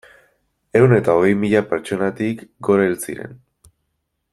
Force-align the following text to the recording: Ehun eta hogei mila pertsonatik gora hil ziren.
Ehun 0.79 0.95
eta 0.95 1.15
hogei 1.19 1.35
mila 1.43 1.61
pertsonatik 1.75 2.43
gora 2.71 2.89
hil 2.89 3.01
ziren. 3.11 3.41